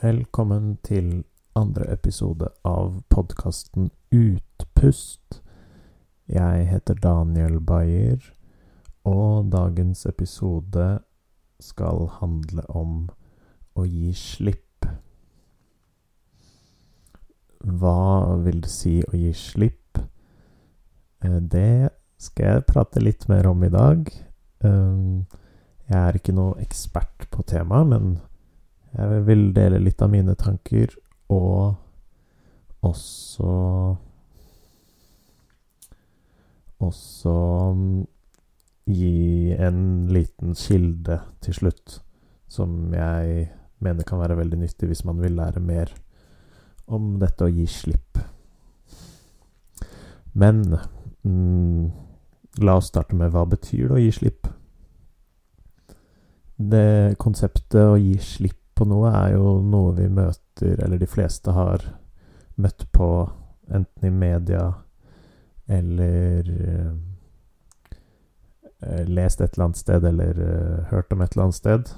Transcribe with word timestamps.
Velkommen 0.00 0.78
til 0.80 1.24
andre 1.52 1.84
episode 1.92 2.46
av 2.64 3.02
podkasten 3.12 3.90
Utpust. 4.08 5.42
Jeg 6.24 6.62
heter 6.70 6.96
Daniel 6.96 7.58
Bayer, 7.60 8.22
og 9.04 9.50
dagens 9.52 10.06
episode 10.08 10.86
skal 11.60 12.08
handle 12.14 12.64
om 12.72 12.94
å 13.76 13.84
gi 13.84 14.14
slipp. 14.16 14.88
Hva 17.60 18.40
vil 18.46 18.64
det 18.64 18.72
si 18.72 18.94
å 19.04 19.12
gi 19.12 19.34
slipp? 19.36 20.00
Eh, 21.20 21.38
det 21.44 21.92
skal 22.16 22.54
jeg 22.54 22.68
prate 22.72 23.04
litt 23.04 23.28
mer 23.28 23.52
om 23.52 23.68
i 23.68 23.72
dag. 23.76 24.08
Eh, 24.64 25.38
jeg 25.92 26.00
er 26.00 26.16
ikke 26.16 26.38
noe 26.40 26.56
ekspert 26.64 27.28
på 27.28 27.44
temaet, 27.44 27.92
men 27.92 28.10
jeg 28.96 29.24
vil 29.26 29.50
dele 29.54 29.78
litt 29.82 30.02
av 30.02 30.10
mine 30.12 30.34
tanker, 30.38 30.94
og 31.30 31.74
også 32.86 33.50
Også 36.80 37.32
mm, 37.76 38.06
gi 38.88 39.52
en 39.52 39.80
liten 40.08 40.54
kilde 40.56 41.18
til 41.44 41.56
slutt, 41.58 41.98
som 42.48 42.94
jeg 42.96 43.50
mener 43.84 44.06
kan 44.08 44.22
være 44.22 44.38
veldig 44.38 44.62
nyttig 44.62 44.88
hvis 44.88 45.04
man 45.04 45.20
vil 45.20 45.36
lære 45.36 45.60
mer 45.60 45.92
om 46.88 47.18
dette 47.20 47.44
å 47.44 47.52
gi 47.52 47.66
slipp. 47.68 48.22
Men 50.32 50.62
mm, 50.72 51.90
la 52.64 52.78
oss 52.80 52.88
starte 52.94 53.18
med 53.18 53.32
hva 53.34 53.44
betyr 53.50 53.90
det 53.90 53.98
å 53.98 54.00
gi 54.00 54.14
slipp? 54.16 54.48
Det 56.60 57.18
konseptet 57.20 57.92
å 57.92 58.00
gi 58.00 58.16
slipp 58.24 58.59
på 58.80 58.86
noe 58.88 59.10
er 59.12 59.34
jo 59.34 59.58
noe 59.60 59.92
vi 59.98 60.06
møter, 60.08 60.78
eller 60.80 60.96
de 60.96 61.08
fleste 61.08 61.52
har 61.52 61.84
møtt 62.60 62.86
på, 62.96 63.08
enten 63.68 64.06
i 64.08 64.10
media 64.10 64.62
eller 65.70 66.48
uh, 66.48 66.94
lest 69.06 69.40
et 69.44 69.52
eller 69.52 69.66
annet 69.68 69.82
sted, 69.82 70.04
eller 70.08 70.40
uh, 70.40 70.78
hørt 70.90 71.12
om 71.12 71.20
et 71.20 71.36
eller 71.36 71.44
annet 71.44 71.58
sted. 71.58 71.92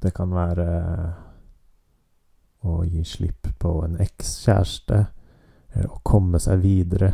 Det 0.00 0.14
kan 0.16 0.32
være 0.32 0.66
å 2.64 2.80
gi 2.88 3.04
slipp 3.06 3.52
på 3.60 3.74
en 3.84 4.00
ekskjæreste, 4.02 5.02
eller 5.74 5.92
å 5.92 6.00
komme 6.02 6.40
seg 6.42 6.64
videre. 6.64 7.12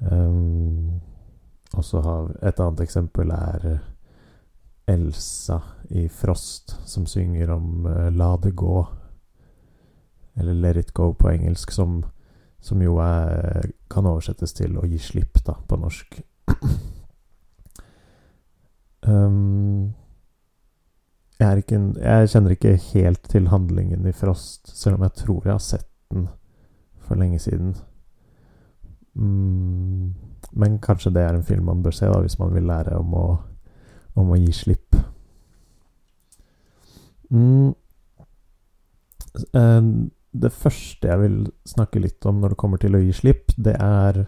Um, 0.00 0.98
og 1.76 1.86
så 1.86 2.02
har 2.02 2.30
Et 2.42 2.60
annet 2.60 2.80
eksempel 2.82 3.30
er 3.30 3.78
Elsa 4.86 5.62
i 5.90 6.08
Frost 6.08 6.76
som 6.86 7.06
synger 7.06 7.50
om 7.50 7.86
uh, 7.86 8.10
'La 8.10 8.36
det 8.36 8.50
gå', 8.56 8.86
eller 10.34 10.54
'Let 10.54 10.76
it 10.76 10.94
go' 10.94 11.14
på 11.14 11.30
engelsk, 11.30 11.70
som, 11.70 12.04
som 12.60 12.82
jo 12.82 12.96
er, 12.98 13.70
kan 13.90 14.06
oversettes 14.06 14.52
til 14.52 14.78
'å 14.78 14.86
gi 14.86 14.98
slipp', 14.98 15.44
da, 15.46 15.54
på 15.68 15.76
norsk. 15.76 16.20
um, 19.06 19.92
jeg, 21.40 21.58
ikke, 21.58 21.80
jeg, 22.00 22.28
kjenner 22.28 22.50
ikke 22.50 22.76
helt 22.92 23.22
til 23.30 23.48
handlingen 23.48 24.06
i 24.06 24.12
Frost, 24.12 24.76
selv 24.76 24.98
om 24.98 25.02
jeg 25.02 25.12
tror 25.12 25.42
jeg 25.44 25.52
har 25.52 25.64
sett 25.64 25.88
den 26.10 26.28
for 26.98 27.14
lenge 27.14 27.38
siden. 27.38 27.76
Mm, 29.14 30.14
men 30.52 30.78
kanskje 30.78 31.10
det 31.14 31.22
er 31.22 31.34
en 31.34 31.46
film 31.46 31.64
man 31.64 31.82
bør 31.82 31.90
se 31.90 32.06
da, 32.06 32.20
hvis 32.20 32.38
man 32.38 32.54
vil 32.54 32.68
lære 32.68 32.98
om 32.98 33.14
å 33.14 33.26
om 34.18 34.32
å 34.32 34.38
gi 34.40 34.52
slipp. 34.54 34.96
Mm. 37.30 37.74
Eh, 39.54 39.82
det 40.30 40.52
første 40.54 41.10
jeg 41.10 41.22
vil 41.24 41.38
snakke 41.66 42.02
litt 42.02 42.26
om 42.26 42.40
når 42.40 42.54
det 42.54 42.60
kommer 42.62 42.82
til 42.82 42.96
å 42.96 43.02
gi 43.02 43.14
slipp, 43.14 43.54
det 43.56 43.74
er 43.78 44.24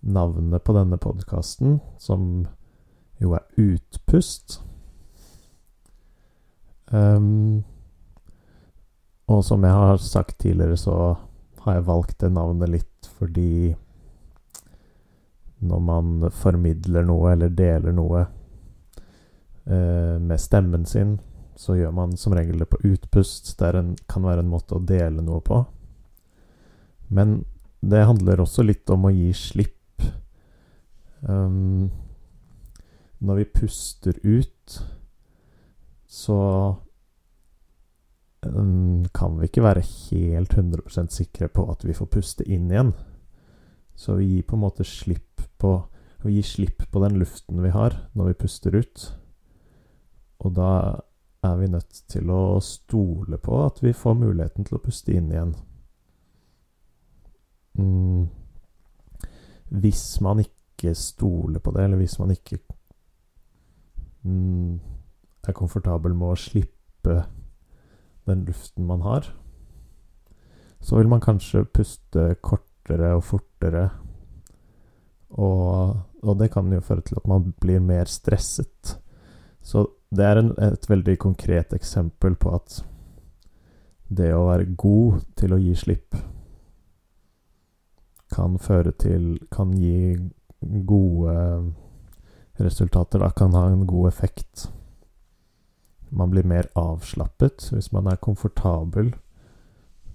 navnet 0.00 0.64
på 0.64 0.74
denne 0.76 0.96
podkasten, 1.00 1.80
som 2.00 2.46
jo 3.20 3.34
er 3.36 3.44
Utpust. 3.58 4.60
Um, 6.88 7.64
og 9.28 9.42
som 9.44 9.64
jeg 9.66 9.74
har 9.74 9.98
sagt 10.00 10.38
tidligere, 10.40 10.78
så 10.80 11.18
har 11.64 11.76
jeg 11.76 11.88
valgt 11.90 12.20
det 12.22 12.32
navnet 12.32 12.72
litt 12.78 13.10
fordi 13.18 13.74
når 15.58 15.80
man 15.82 16.28
formidler 16.32 17.04
noe 17.04 17.34
eller 17.34 17.50
deler 17.52 17.92
noe 17.92 18.22
med 19.68 20.40
stemmen 20.40 20.86
sin, 20.88 21.18
så 21.58 21.74
gjør 21.76 21.90
man 21.92 22.14
som 22.16 22.32
regel 22.32 22.62
det 22.62 22.70
på 22.72 22.78
utpust. 22.86 23.50
Det 23.58 23.72
kan 24.08 24.24
være 24.24 24.44
en 24.44 24.52
måte 24.52 24.78
å 24.78 24.80
dele 24.80 25.20
noe 25.26 25.42
på. 25.44 25.58
Men 27.12 27.40
det 27.80 28.04
handler 28.06 28.42
også 28.42 28.64
litt 28.66 28.90
om 28.94 29.08
å 29.08 29.14
gi 29.14 29.32
slipp. 29.36 30.04
Um, 31.26 31.90
når 33.18 33.40
vi 33.40 33.46
puster 33.58 34.18
ut, 34.22 34.78
så 36.06 36.38
um, 38.46 39.04
kan 39.14 39.38
vi 39.40 39.50
ikke 39.50 39.66
være 39.66 39.82
helt 39.82 40.54
100% 40.54 41.14
sikre 41.14 41.50
på 41.50 41.66
at 41.72 41.82
vi 41.86 41.96
får 41.96 42.12
puste 42.12 42.46
inn 42.46 42.70
igjen. 42.70 42.94
Så 43.98 44.20
vi 44.20 44.30
gir 44.36 44.46
på 44.46 44.56
en 44.56 44.66
måte 44.68 44.86
slipp 44.86 45.42
på 45.58 45.80
Vi 46.22 46.32
gir 46.34 46.46
slipp 46.46 46.82
på 46.90 47.00
den 47.02 47.14
luften 47.18 47.60
vi 47.62 47.70
har 47.70 47.94
når 48.18 48.32
vi 48.32 48.38
puster 48.40 48.74
ut. 48.74 49.04
Og 50.44 50.54
da 50.54 50.72
er 51.42 51.56
vi 51.58 51.70
nødt 51.70 52.02
til 52.10 52.30
å 52.30 52.58
stole 52.62 53.38
på 53.42 53.62
at 53.64 53.82
vi 53.82 53.94
får 53.94 54.18
muligheten 54.18 54.66
til 54.66 54.78
å 54.78 54.82
puste 54.82 55.14
inn 55.14 55.30
igjen. 55.32 55.54
Mm. 57.78 58.26
Hvis 59.68 60.20
man 60.24 60.42
ikke 60.42 60.94
stoler 60.98 61.62
på 61.62 61.74
det, 61.74 61.84
eller 61.84 62.00
hvis 62.00 62.18
man 62.18 62.32
ikke 62.34 62.58
mm, 64.22 64.78
er 65.48 65.56
komfortabel 65.56 66.14
med 66.14 66.32
å 66.32 66.38
slippe 66.38 67.20
den 68.28 68.44
luften 68.48 68.86
man 68.88 69.04
har, 69.06 69.28
så 70.80 70.98
vil 70.98 71.10
man 71.10 71.22
kanskje 71.22 71.66
puste 71.74 72.30
kortere 72.42 73.14
og 73.16 73.24
fortere. 73.26 73.88
Og, 75.38 75.98
og 76.22 76.38
det 76.40 76.50
kan 76.54 76.70
jo 76.72 76.84
føre 76.84 77.04
til 77.06 77.18
at 77.20 77.28
man 77.30 77.52
blir 77.60 77.82
mer 77.84 78.10
stresset. 78.10 78.96
Så 79.68 79.84
det 80.14 80.24
er 80.24 80.40
en, 80.40 80.54
et 80.64 80.88
veldig 80.88 81.18
konkret 81.20 81.74
eksempel 81.76 82.38
på 82.40 82.54
at 82.56 82.80
det 84.08 84.30
å 84.32 84.46
være 84.48 84.70
god 84.80 85.20
til 85.36 85.52
å 85.52 85.60
gi 85.60 85.74
slipp 85.76 86.16
kan 88.32 88.58
føre 88.60 88.92
til 88.92 89.38
Kan 89.52 89.74
gi 89.76 90.16
gode 90.60 91.34
resultater. 92.58 93.20
Da 93.22 93.30
kan 93.30 93.54
ha 93.54 93.68
en 93.70 93.86
god 93.86 94.08
effekt. 94.08 94.68
Man 96.10 96.30
blir 96.30 96.46
mer 96.48 96.66
avslappet 96.74 97.68
hvis 97.72 97.92
man 97.92 98.08
er 98.08 98.16
komfortabel 98.16 99.12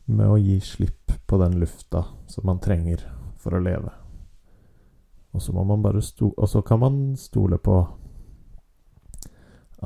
med 0.06 0.28
å 0.28 0.40
gi 0.42 0.60
slipp 0.60 1.14
på 1.28 1.40
den 1.40 1.60
lufta 1.62 2.04
som 2.28 2.50
man 2.50 2.60
trenger 2.60 3.06
for 3.40 3.56
å 3.56 3.62
leve. 3.64 3.94
Og 5.34 5.42
så 5.42 5.54
man 5.54 5.82
bare 5.82 6.02
sto 6.02 6.34
Og 6.38 6.50
så 6.50 6.62
kan 6.62 6.80
man 6.80 7.16
stole 7.18 7.58
på 7.58 7.78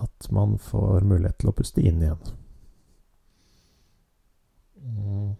at 0.03 0.30
man 0.31 0.58
får 0.62 1.06
mulighet 1.08 1.40
til 1.41 1.52
å 1.52 1.56
puste 1.58 1.84
inn 1.84 2.02
igjen. 2.03 2.31
Mm. 4.88 5.35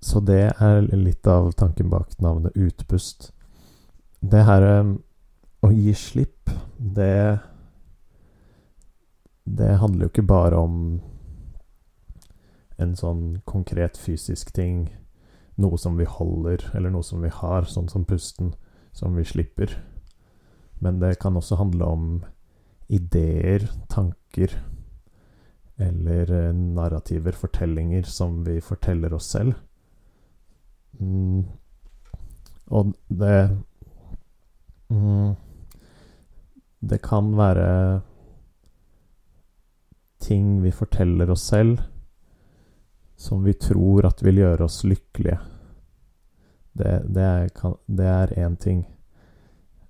Så 0.00 0.20
det 0.24 0.54
er 0.56 0.86
litt 0.96 1.26
av 1.28 1.50
tanken 1.58 1.90
bak 1.90 2.14
navnet 2.22 2.56
utpust. 2.56 3.32
Det 4.20 4.40
her 4.46 4.64
um, 4.80 4.94
å 5.60 5.70
gi 5.74 5.94
slipp, 5.94 6.50
det 6.78 7.38
Det 9.48 9.78
handler 9.80 10.04
jo 10.04 10.10
ikke 10.10 10.28
bare 10.28 10.56
om 10.60 10.74
en 12.78 12.90
sånn 12.96 13.40
konkret 13.48 13.96
fysisk 13.96 14.52
ting, 14.52 14.90
noe 15.56 15.78
som 15.80 15.96
vi 15.96 16.04
holder, 16.04 16.66
eller 16.76 16.92
noe 16.92 17.02
som 17.02 17.22
vi 17.24 17.30
har, 17.32 17.64
sånn 17.64 17.88
som 17.88 18.04
pusten, 18.04 18.52
som 18.92 19.16
vi 19.16 19.24
slipper. 19.24 19.72
Men 20.78 21.00
det 21.00 21.18
kan 21.20 21.36
også 21.36 21.58
handle 21.58 21.84
om 21.84 22.24
ideer, 22.88 23.68
tanker 23.88 24.54
eller 25.78 26.32
eh, 26.32 26.54
narrativer, 26.54 27.32
fortellinger, 27.32 28.02
som 28.02 28.44
vi 28.46 28.60
forteller 28.60 29.14
oss 29.14 29.30
selv. 29.30 29.54
Mm. 31.00 31.44
Og 32.66 32.92
det 33.08 33.58
mm, 34.88 35.34
Det 36.80 37.02
kan 37.02 37.36
være 37.36 38.00
ting 40.20 40.62
vi 40.62 40.70
forteller 40.70 41.30
oss 41.30 41.42
selv 41.42 41.78
som 43.18 43.44
vi 43.44 43.52
tror 43.52 44.06
at 44.06 44.22
vil 44.22 44.38
gjøre 44.38 44.64
oss 44.64 44.84
lykkelige. 44.86 45.38
Det, 46.78 46.92
det 47.10 48.06
er 48.06 48.34
én 48.38 48.54
ting. 48.56 48.84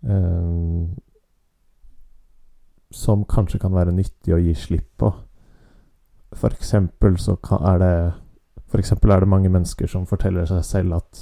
Um, 0.01 0.97
som 2.91 3.25
kanskje 3.25 3.59
kan 3.61 3.75
være 3.75 3.93
nyttig 3.93 4.35
å 4.35 4.41
gi 4.41 4.55
slipp 4.57 4.89
på. 5.01 5.11
For 6.37 6.55
eksempel 6.55 7.19
så 7.21 7.37
er 7.59 7.79
det 7.83 7.95
For 8.69 8.79
eksempel 8.79 9.11
er 9.11 9.21
det 9.21 9.33
mange 9.33 9.49
mennesker 9.49 9.89
som 9.89 10.05
forteller 10.07 10.45
seg 10.45 10.65
selv 10.65 10.99
at 10.99 11.21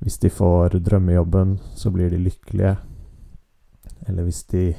hvis 0.00 0.18
de 0.18 0.30
får 0.30 0.80
drømmejobben, 0.82 1.60
så 1.76 1.90
blir 1.94 2.10
de 2.10 2.18
lykkelige. 2.18 2.72
Eller 4.08 4.24
hvis 4.26 4.42
de 4.50 4.74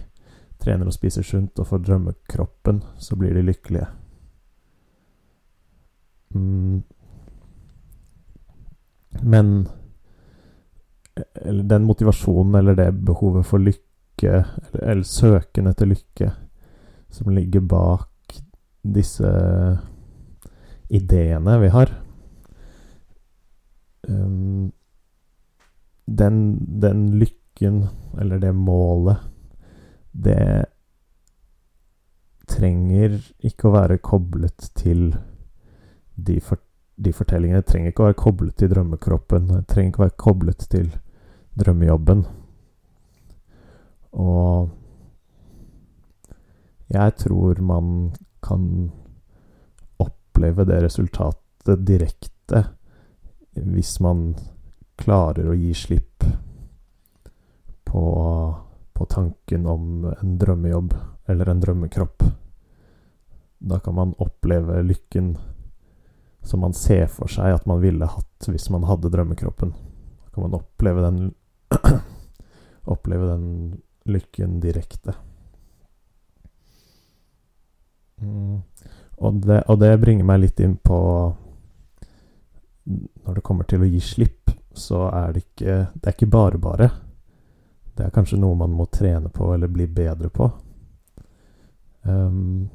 trener 0.59 0.89
og 0.89 0.93
spiser 0.93 1.23
sunt 1.23 1.59
og 1.59 1.67
får 1.67 1.83
drømmekroppen, 1.85 2.81
så 2.97 3.15
blir 3.15 3.33
de 3.33 3.45
lykkelige. 3.45 3.87
Mm. 6.33 6.83
Men 9.21 9.67
eller 11.41 11.63
den 11.69 11.87
motivasjonen 11.87 12.55
eller 12.59 12.77
det 12.77 12.89
behovet 13.07 13.45
for 13.47 13.63
lykke, 13.63 14.43
eller, 14.43 14.83
eller 14.83 15.07
søken 15.07 15.71
etter 15.71 15.89
lykke, 15.89 16.31
som 17.11 17.31
ligger 17.33 17.65
bak 17.65 18.37
disse 18.81 19.29
ideene 20.91 21.57
vi 21.61 21.69
har 21.71 21.91
um, 24.07 24.71
den, 26.05 26.57
den 26.81 27.19
lykken, 27.19 27.87
eller 28.19 28.39
det 28.39 28.51
målet, 28.55 29.17
det 30.11 30.65
trenger 32.51 33.15
ikke 33.39 33.69
å 33.69 33.75
være 33.75 34.01
koblet 34.03 34.71
til 34.75 35.13
de, 36.15 36.39
for, 36.43 36.59
de 36.99 37.13
fortellingene. 37.15 37.61
Det 37.63 37.71
trenger 37.71 37.93
ikke 37.93 38.03
å 38.03 38.09
være 38.09 38.19
koblet 38.19 38.57
til 38.59 38.73
drømmekroppen. 38.73 39.47
Det 39.53 39.61
trenger 39.71 39.93
ikke 39.93 40.01
å 40.01 40.07
være 40.07 40.19
koblet 40.25 40.67
til 40.73 40.89
drømmejobben. 41.59 42.23
Og 44.11 44.69
jeg 46.91 47.15
tror 47.23 47.61
man 47.63 48.11
kan 48.43 48.91
oppleve 50.01 50.65
det 50.67 50.81
resultatet 50.83 51.85
direkte 51.87 52.65
hvis 53.51 53.99
man 54.03 54.33
klarer 54.99 55.47
å 55.49 55.55
gi 55.55 55.71
slipp 55.75 56.25
på, 57.87 58.03
på 58.93 59.07
tanken 59.11 59.67
om 59.67 60.05
en 60.11 60.35
drømmejobb 60.39 60.93
eller 61.31 61.51
en 61.51 61.63
drømmekropp. 61.63 62.23
Da 63.61 63.79
kan 63.79 63.95
man 63.95 64.13
oppleve 64.17 64.81
lykken 64.83 65.35
som 66.41 66.63
man 66.63 66.73
ser 66.73 67.05
for 67.11 67.29
seg 67.29 67.53
at 67.53 67.67
man 67.69 67.81
ville 67.83 68.07
hatt 68.09 68.47
hvis 68.49 68.69
man 68.73 68.87
hadde 68.89 69.11
drømmekroppen. 69.13 69.71
Da 69.71 70.33
kan 70.33 70.47
man 70.47 70.57
oppleve 70.57 71.03
den 71.05 71.19
oppleve 72.93 73.27
den 73.31 73.81
lykken 74.03 74.59
direkte. 74.59 75.13
Mm. 78.21 78.61
Og, 79.17 79.33
det, 79.33 79.61
og, 79.67 79.79
det, 79.79 79.97
bringer 80.01 80.25
meg 80.25 80.43
litt 80.43 80.59
inn 80.61 80.75
på 80.77 80.97
Når 82.85 83.37
det 83.37 83.41
kommer 83.45 83.65
til 83.69 83.81
å 83.81 83.89
gi 83.89 84.01
slipp, 84.01 84.51
så 84.77 85.07
er 85.09 85.33
det 85.33 85.41
ikke 85.45 85.77
Det 85.93 86.05
er 86.05 86.15
ikke 86.15 86.29
bare 86.33 86.59
bare. 86.61 86.89
Det 87.95 88.05
er 88.05 88.13
kanskje 88.13 88.39
noe 88.41 88.57
man 88.57 88.73
må 88.73 88.85
trene 88.93 89.29
på 89.29 89.53
eller 89.53 89.69
bli 89.69 89.87
bedre 89.87 90.29
på. 90.29 90.47
Um, 92.01 92.69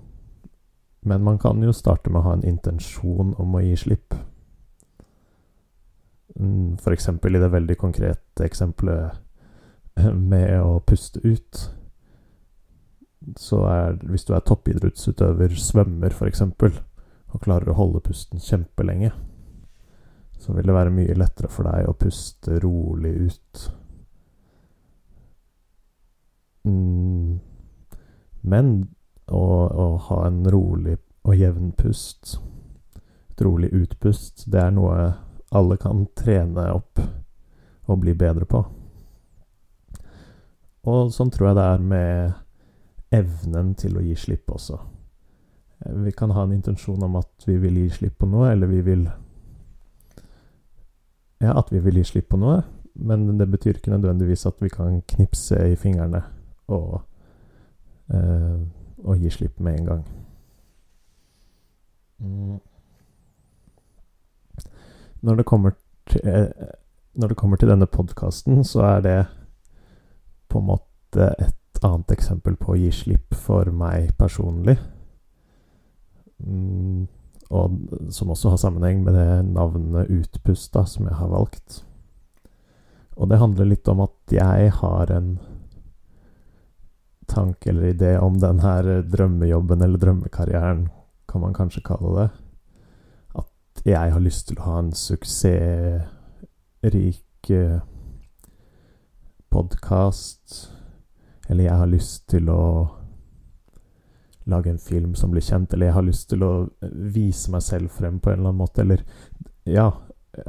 men 1.06 1.22
man 1.22 1.38
kan 1.38 1.62
jo 1.62 1.72
starte 1.74 2.10
med 2.10 2.20
å 2.20 2.26
ha 2.28 2.34
en 2.36 2.44
intensjon 2.46 3.32
om 3.38 3.54
å 3.56 3.62
gi 3.64 3.76
slipp. 3.78 4.14
Mm, 6.40 6.76
eksempel 6.92 7.36
i 7.36 7.40
det 7.40 7.48
veldig 7.48 7.76
konkrete 7.80 8.44
eksempelet 8.44 9.16
med 10.12 10.60
å 10.60 10.80
puste 10.80 11.20
ut. 11.24 11.62
Så 13.36 13.62
er 13.66 13.96
Hvis 14.02 14.24
du 14.24 14.34
er 14.34 14.44
toppidrettsutøver, 14.44 15.56
svømmer 15.56 16.12
f.eks., 16.12 16.42
og 17.34 17.42
klarer 17.42 17.72
å 17.72 17.76
holde 17.76 18.00
pusten 18.00 18.40
kjempelenge, 18.40 19.10
så 20.38 20.52
vil 20.54 20.68
det 20.68 20.76
være 20.76 20.92
mye 20.94 21.16
lettere 21.16 21.50
for 21.50 21.68
deg 21.68 21.88
å 21.88 21.96
puste 21.98 22.60
rolig 22.62 23.12
ut. 23.26 23.64
Mm. 26.64 27.40
Men 28.46 28.70
å, 29.26 29.42
å, 29.66 29.86
ha 30.06 30.20
en 30.28 30.44
rolig 30.50 30.96
og 31.26 31.34
jevn 31.34 31.72
pust, 31.76 32.36
et 33.32 33.42
rolig 33.42 33.72
utpust, 33.74 34.46
det 34.46 34.62
er 34.62 34.74
noe 34.74 35.00
alle 35.50 35.76
kan 35.76 36.06
trene 36.19 36.70
opp 36.72 37.00
og 37.87 38.00
bli 38.02 38.14
bedre 38.19 38.48
på. 38.50 38.64
Og 40.87 41.12
sånn 41.14 41.31
tror 41.34 41.50
jeg 41.50 41.58
det 41.58 41.66
er 41.66 41.87
med 41.93 42.34
evnen 43.14 43.75
til 43.78 43.98
å 43.98 44.04
gi 44.04 44.14
slipp 44.19 44.50
også. 44.50 44.78
Vi 46.06 46.12
kan 46.16 46.32
ha 46.34 46.46
en 46.46 46.54
intensjon 46.56 47.02
om 47.04 47.19
at 47.20 47.46
vi 47.46 47.58
vil 47.62 47.78
gi 47.82 47.88
slipp 47.98 48.19
på 48.22 48.28
noe, 48.31 48.50
eller 48.52 48.70
vi 48.70 48.81
vil 48.87 49.06
ja, 51.43 51.52
at 51.52 51.72
vi 51.72 51.82
vil 51.84 52.00
gi 52.00 52.06
slipp 52.12 52.31
på 52.32 52.40
noe, 52.40 52.62
men 52.96 53.26
det 53.38 53.49
betyr 53.52 53.76
ikke 53.76 53.92
nødvendigvis 53.92 54.46
at 54.49 54.62
vi 54.62 54.70
kan 54.72 55.02
knipse 55.10 55.58
i 55.72 55.76
fingrene 55.76 56.22
og, 56.72 57.02
eh, 58.14 58.62
og 59.04 59.20
gi 59.20 59.31
slipp 59.31 59.60
med 59.60 59.81
en 59.81 59.90
gang. 59.90 60.06
Mm. 62.19 62.56
Når 65.22 65.36
det 65.36 65.46
kommer 65.48 65.76
til, 66.10 66.20
eh, 66.28 66.72
når 67.14 67.28
det 67.28 67.36
kommer 67.36 67.56
til 67.56 67.68
denne 67.68 67.86
podkasten, 67.86 68.64
så 68.64 68.82
er 68.96 69.00
det 69.00 69.18
på 70.48 70.58
en 70.58 70.70
måte 70.72 71.30
et 71.38 71.84
annet 71.84 72.12
eksempel 72.12 72.56
på 72.56 72.72
å 72.72 72.78
gi 72.78 72.90
slipp 72.92 73.34
for 73.34 73.70
meg 73.72 74.16
personlig. 74.18 74.78
Mm 76.44 77.06
og 77.54 77.74
som 78.10 78.30
også 78.30 78.52
har 78.52 78.60
sammenheng 78.60 79.04
med 79.04 79.14
det 79.14 79.42
navnet 79.52 80.10
Utpusta 80.10 80.84
som 80.86 81.06
jeg 81.06 81.18
har 81.18 81.30
valgt. 81.30 81.82
Og 83.16 83.30
det 83.30 83.38
handler 83.40 83.70
litt 83.70 83.88
om 83.88 84.02
at 84.04 84.34
jeg 84.34 84.72
har 84.80 85.12
en 85.14 85.36
tanke 87.30 87.70
eller 87.70 87.94
idé 87.94 88.16
om 88.22 88.38
den 88.38 88.60
her 88.62 89.02
drømmejobben 89.02 89.82
eller 89.82 90.02
drømmekarrieren, 90.02 90.88
kan 91.26 91.42
man 91.42 91.54
kanskje 91.54 91.84
kalle 91.86 92.12
det. 92.18 92.28
Jeg 93.86 94.10
har 94.12 94.18
lyst 94.18 94.48
til 94.48 94.58
å 94.58 94.64
ha 94.66 94.80
en 94.82 94.88
suksessrik 94.98 96.00
eh, 97.54 97.76
podkast. 99.54 100.72
Eller 101.46 101.68
jeg 101.68 101.78
har 101.78 101.86
lyst 101.92 102.24
til 102.32 102.50
å 102.50 102.64
lage 104.50 104.72
en 104.72 104.82
film 104.82 105.14
som 105.14 105.30
blir 105.30 105.44
kjent, 105.46 105.70
eller 105.70 105.86
jeg 105.86 105.94
har 106.00 106.06
lyst 106.06 106.26
til 106.32 106.42
å 106.42 106.66
vise 107.14 107.50
meg 107.54 107.62
selv 107.62 107.94
frem 107.94 108.18
på 108.18 108.30
en 108.32 108.40
eller 108.40 108.50
annen 108.50 108.58
måte, 108.64 108.82
eller 108.82 109.06
ja, 109.70 109.87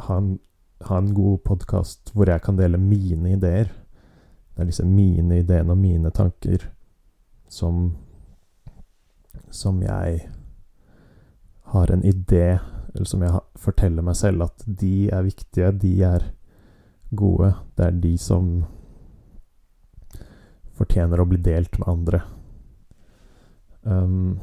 ha 0.08 0.18
en, 0.18 0.32
ha 0.90 0.98
en 0.98 1.14
god 1.14 1.38
podkast 1.46 2.10
hvor 2.16 2.26
jeg 2.34 2.42
kan 2.42 2.58
dele 2.58 2.82
mine 2.82 3.36
ideer. 3.36 3.70
Det 4.56 4.66
er 4.66 4.70
disse 4.72 4.86
mine 4.86 5.44
ideene 5.44 5.72
og 5.76 5.82
mine 5.84 6.10
tanker 6.10 6.72
som 7.50 7.94
Som 9.52 9.82
jeg 9.82 10.30
har 11.72 11.92
en 11.92 12.04
idé, 12.04 12.60
eller 12.94 13.06
som 13.10 13.24
jeg 13.26 13.44
forteller 13.60 14.06
meg 14.06 14.18
selv 14.20 14.48
at 14.48 14.66
de 14.66 15.10
er 15.14 15.28
viktige, 15.28 15.72
de 15.72 15.94
er 16.06 16.32
gode. 17.16 17.54
Det 17.78 17.86
er 17.86 18.02
de 18.04 18.14
som 18.22 18.50
fortjener 20.78 21.22
å 21.22 21.28
bli 21.30 21.40
delt 21.42 21.80
med 21.82 21.90
andre. 21.92 22.22
Um, 23.82 24.40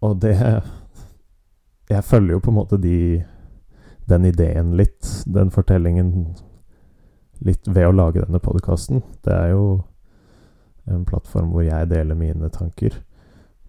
og 0.00 0.20
det 0.22 0.36
Jeg 1.90 2.06
følger 2.06 2.36
jo 2.36 2.42
på 2.44 2.52
en 2.52 2.54
måte 2.54 2.76
de 2.78 3.24
den 4.10 4.24
ideen 4.26 4.76
litt, 4.78 5.06
den 5.26 5.50
fortellingen 5.50 6.36
litt 7.46 7.66
ved 7.66 7.88
å 7.88 7.94
lage 7.94 8.22
denne 8.22 8.40
podkasten. 8.42 9.02
Det 9.26 9.32
er 9.34 9.52
jo 9.54 9.64
en 10.90 11.04
plattform 11.06 11.50
hvor 11.54 11.64
jeg 11.66 11.90
deler 11.90 12.18
mine 12.18 12.50
tanker. 12.54 12.94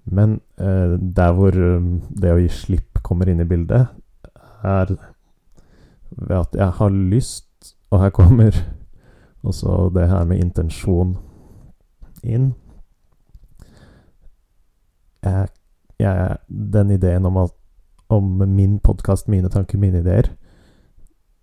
Men 0.05 0.39
eh, 0.57 0.97
der 0.97 1.33
hvor 1.37 1.55
um, 1.55 1.99
det 2.09 2.33
å 2.33 2.39
gi 2.41 2.49
slipp 2.53 3.01
kommer 3.05 3.29
inn 3.29 3.41
i 3.43 3.47
bildet, 3.47 3.89
er 4.63 4.95
ved 6.11 6.37
at 6.37 6.55
jeg 6.55 6.71
har 6.79 6.89
lyst 6.89 7.75
Og 7.91 8.01
her 8.01 8.09
kommer 8.09 8.51
også 9.43 9.91
det 9.95 10.09
her 10.09 10.25
med 10.25 10.43
intensjon 10.43 11.15
inn 12.23 12.53
jeg, 15.23 15.47
jeg, 15.99 16.37
Den 16.47 16.91
ideen 16.91 17.25
om, 17.25 17.37
at, 17.37 17.51
om 18.09 18.23
min 18.47 18.79
podkast, 18.79 19.27
mine 19.27 19.49
tanker, 19.49 19.77
mine 19.77 20.01
ideer 20.01 20.31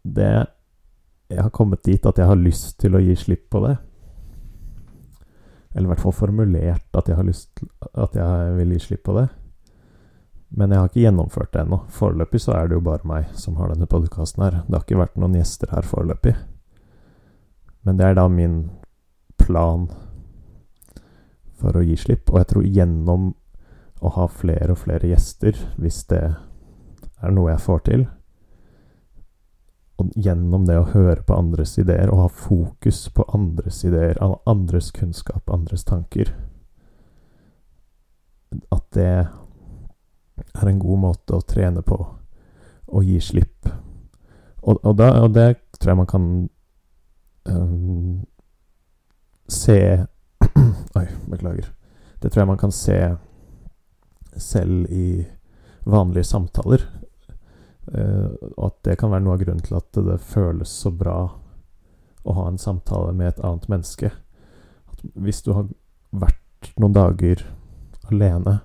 Det 0.03 0.47
Jeg 1.31 1.43
har 1.43 1.51
kommet 1.51 1.85
dit 1.87 2.07
at 2.07 2.19
jeg 2.19 2.27
har 2.27 2.39
lyst 2.39 2.79
til 2.81 2.97
å 2.97 3.03
gi 3.05 3.13
slipp 3.17 3.51
på 3.53 3.61
det. 3.67 3.75
Eller 5.75 5.85
i 5.85 5.91
hvert 5.91 6.01
fall 6.01 6.15
formulert 6.17 6.97
at 6.97 7.09
jeg 7.11 7.19
har 7.19 7.27
lyst 7.29 7.61
At 7.93 8.17
jeg 8.17 8.55
vil 8.57 8.73
gi 8.73 8.79
slipp 8.87 9.03
på 9.05 9.19
det. 9.19 9.27
Men 10.49 10.73
jeg 10.73 10.81
har 10.81 10.89
ikke 10.89 11.05
gjennomført 11.05 11.53
det 11.53 11.63
ennå. 11.65 11.83
Foreløpig 11.93 12.41
så 12.41 12.55
er 12.57 12.69
det 12.69 12.79
jo 12.79 12.85
bare 12.87 13.09
meg 13.09 13.33
som 13.37 13.59
har 13.61 13.73
denne 13.73 13.89
podkasten 13.91 14.45
her. 14.47 14.61
Det 14.67 14.77
har 14.77 14.87
ikke 14.87 15.03
vært 15.03 15.19
noen 15.21 15.37
gjester 15.37 15.75
her 15.75 15.87
foreløpig. 15.87 16.35
Men 17.85 17.99
det 18.01 18.07
er 18.07 18.17
da 18.17 18.27
min 18.33 18.63
plan 19.39 19.89
for 21.59 21.77
å 21.77 21.85
gi 21.85 21.99
slipp. 22.01 22.31
Og 22.33 22.41
jeg 22.41 22.51
tror 22.53 22.69
gjennom 22.79 23.33
å 24.01 24.13
ha 24.15 24.29
flere 24.31 24.73
og 24.73 24.83
flere 24.85 25.11
gjester, 25.11 25.59
hvis 25.77 26.05
det 26.11 26.23
er 27.19 27.35
noe 27.35 27.51
jeg 27.53 27.65
får 27.65 27.85
til, 27.89 28.07
og 29.99 30.13
gjennom 30.15 30.67
det 30.69 30.77
å 30.79 30.91
høre 30.93 31.25
på 31.27 31.35
andres 31.35 31.75
ideer 31.81 32.11
og 32.13 32.21
ha 32.23 32.29
fokus 32.31 33.01
på 33.15 33.25
andres 33.35 33.81
ideer, 33.87 34.21
andres 34.47 34.93
kunnskap, 34.95 35.51
andres 35.51 35.83
tanker 35.89 36.31
At 38.71 38.85
det 38.95 39.27
er 40.63 40.73
en 40.73 40.83
god 40.83 41.03
måte 41.05 41.37
å 41.37 41.45
trene 41.47 41.83
på 41.87 41.99
å 42.89 43.03
gi 43.05 43.19
slipp. 43.21 43.69
Og, 44.63 44.79
og, 44.83 44.95
da, 44.99 45.13
og 45.23 45.33
det 45.37 45.49
tror 45.79 45.93
jeg 45.93 46.01
man 46.01 46.11
kan 46.11 46.29
um, 47.49 48.21
se 49.49 49.79
Oi, 50.99 51.07
beklager. 51.31 51.69
Det 52.19 52.31
tror 52.31 52.43
jeg 52.43 52.51
man 52.51 52.61
kan 52.61 52.75
se 52.75 52.99
selv 54.39 54.89
i 54.91 55.27
vanlige 55.89 56.29
samtaler. 56.29 56.85
Uh, 57.89 58.35
og 58.57 58.65
at 58.71 58.81
det 58.89 58.99
kan 59.01 59.13
være 59.13 59.25
noe 59.25 59.37
av 59.39 59.45
grunnen 59.45 59.65
til 59.65 59.79
at 59.79 60.01
det 60.09 60.19
føles 60.21 60.73
så 60.83 60.93
bra 60.93 61.19
å 62.29 62.35
ha 62.37 62.49
en 62.49 62.61
samtale 62.61 63.15
med 63.17 63.33
et 63.33 63.45
annet 63.45 63.69
menneske. 63.71 64.11
At 64.93 65.05
hvis 65.15 65.41
du 65.47 65.55
har 65.57 65.71
vært 66.11 66.73
noen 66.77 66.97
dager 66.97 67.47
alene, 68.11 68.59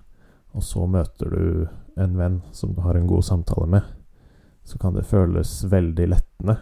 og 0.53 0.65
så 0.65 0.85
møter 0.89 1.31
du 1.31 1.45
en 1.95 2.17
venn 2.17 2.41
som 2.51 2.73
du 2.73 2.81
har 2.81 2.95
en 2.95 3.07
god 3.07 3.25
samtale 3.25 3.67
med, 3.69 3.81
så 4.63 4.77
kan 4.79 4.93
det 4.93 5.05
føles 5.07 5.63
veldig 5.69 6.07
lettende. 6.07 6.57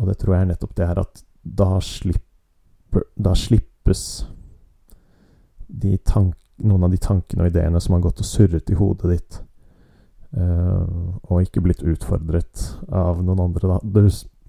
Og 0.00 0.08
det 0.08 0.18
tror 0.20 0.34
jeg 0.34 0.46
er 0.46 0.50
nettopp 0.52 0.76
det 0.78 0.88
her 0.88 1.02
at 1.02 1.24
da 1.42 1.78
slipper 1.80 2.26
Da 3.16 3.36
slippes 3.38 4.26
de 5.70 5.98
noen 6.60 6.84
av 6.84 6.90
de 6.90 6.98
tankene 6.98 7.44
og 7.44 7.52
ideene 7.52 7.80
som 7.80 7.94
har 7.94 8.02
gått 8.02 8.20
og 8.20 8.26
surret 8.26 8.70
i 8.70 8.74
hodet 8.74 9.10
ditt, 9.12 9.36
uh, 10.34 11.14
og 11.30 11.44
ikke 11.44 11.62
blitt 11.62 11.84
utfordret 11.86 12.64
av 12.90 13.22
noen 13.22 13.44
andre. 13.46 13.70
Da. 13.70 13.78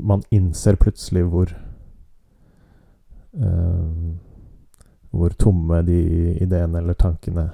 Man 0.01 0.25
innser 0.33 0.79
plutselig 0.81 1.23
hvor 1.29 1.53
uh, 3.37 4.11
Hvor 5.11 5.33
tomme 5.35 5.81
de 5.83 6.01
ideene 6.41 6.79
eller 6.79 6.95
tankene 6.95 7.49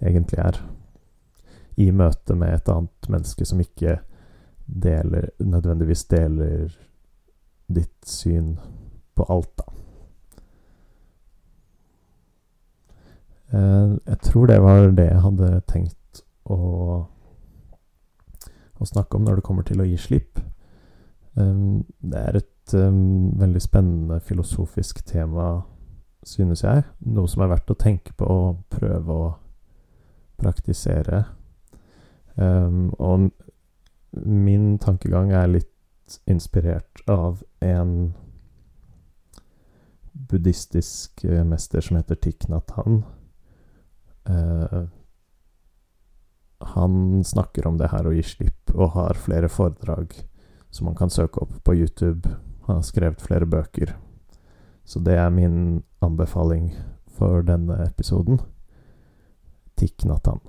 egentlig 0.00 0.38
er. 0.38 0.60
I 1.80 1.90
møte 1.96 2.36
med 2.36 2.54
et 2.54 2.70
annet 2.72 3.10
menneske 3.10 3.46
som 3.48 3.60
ikke 3.62 3.98
deler, 4.66 5.30
nødvendigvis 5.40 6.04
deler 6.10 6.70
ditt 7.70 8.06
syn 8.06 8.54
på 9.16 9.26
alt, 9.32 9.52
da. 9.58 9.80
Eh, 13.50 13.96
jeg 14.06 14.18
tror 14.22 14.46
det 14.46 14.60
var 14.62 14.90
det 14.94 15.08
jeg 15.08 15.22
hadde 15.24 15.48
tenkt 15.66 16.22
å, 16.46 16.58
å 18.78 18.86
snakke 18.86 19.18
om 19.18 19.26
når 19.26 19.40
det 19.40 19.46
kommer 19.46 19.66
til 19.66 19.82
å 19.82 19.88
gi 19.88 19.98
slipp. 19.98 20.38
Um, 21.34 21.82
det 22.02 22.20
er 22.20 22.38
et 22.40 22.74
um, 22.74 23.30
veldig 23.38 23.62
spennende 23.62 24.20
filosofisk 24.26 25.02
tema, 25.06 25.62
synes 26.26 26.64
jeg. 26.66 26.84
Noe 27.10 27.30
som 27.30 27.44
er 27.44 27.52
verdt 27.52 27.70
å 27.70 27.78
tenke 27.78 28.14
på 28.18 28.26
og 28.26 28.64
prøve 28.70 29.14
å 29.14 29.28
praktisere. 30.40 31.24
Um, 32.40 32.90
og 32.98 33.28
min 34.12 34.78
tankegang 34.80 35.32
er 35.36 35.50
litt 35.50 36.20
inspirert 36.30 37.02
av 37.10 37.42
en 37.62 38.14
buddhistisk 40.30 41.24
eh, 41.24 41.44
mester 41.46 41.84
som 41.84 41.98
heter 42.00 42.18
Thich 42.18 42.48
Nhat 42.48 42.72
Han. 42.78 43.02
Uh, 44.28 44.88
han 46.60 47.24
snakker 47.24 47.66
om 47.66 47.78
det 47.80 47.88
her 47.92 48.06
å 48.06 48.12
gi 48.12 48.24
slipp, 48.26 48.74
og 48.74 48.94
har 48.96 49.20
flere 49.20 49.48
foredrag 49.48 50.14
som 50.70 50.90
man 50.90 50.98
kan 50.98 51.10
søke 51.10 51.40
opp 51.44 51.54
på 51.64 51.74
YouTube. 51.74 52.28
Han 52.66 52.80
har 52.80 52.86
skrevet 52.86 53.22
flere 53.24 53.48
bøker. 53.48 53.94
Så 54.84 55.00
det 55.00 55.16
er 55.18 55.32
min 55.32 55.82
anbefaling 56.04 56.72
for 57.16 57.44
denne 57.46 57.80
episoden. 57.86 58.40
Tikk 59.80 60.04
Nathan. 60.04 60.42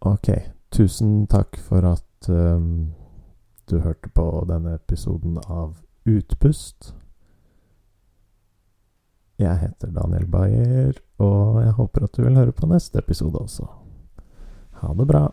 Ok, 0.00 0.28
tusen 0.70 1.26
takk 1.26 1.56
for 1.58 1.82
at 1.82 2.28
um, 2.28 2.94
du 3.70 3.80
hørte 3.82 4.08
på 4.14 4.44
denne 4.48 4.76
episoden 4.78 5.38
av 5.48 5.74
Utpust. 6.06 6.94
Jeg 9.38 9.58
heter 9.58 9.90
Daniel 9.90 10.26
Bayer, 10.30 10.92
og 11.18 11.58
jeg 11.62 11.74
håper 11.76 12.06
at 12.06 12.14
du 12.16 12.22
vil 12.22 12.38
høre 12.38 12.54
på 12.54 12.70
neste 12.70 12.98
episode 12.98 13.38
også. 13.38 13.66
Ha 14.82 14.94
det 14.94 15.06
bra. 15.06 15.24